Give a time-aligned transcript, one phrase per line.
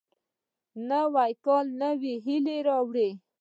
[0.89, 3.09] نوی کال نوې هیلې راوړي